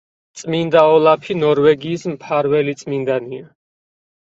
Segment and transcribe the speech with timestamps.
[0.41, 3.49] წმინდა ოლაფი ნორვეგიის მფარველი წმინდანია.